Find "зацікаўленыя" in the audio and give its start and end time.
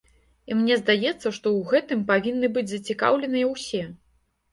2.71-3.51